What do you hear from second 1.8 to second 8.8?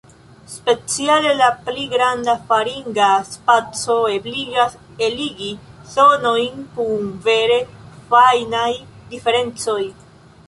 granda faringa spaco ebligas eligi sonojn kun vere fajnaj